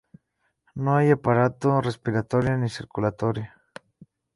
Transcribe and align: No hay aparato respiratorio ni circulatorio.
No 0.73 0.97
hay 0.97 1.11
aparato 1.11 1.79
respiratorio 1.79 2.57
ni 2.57 2.69
circulatorio. 2.77 3.51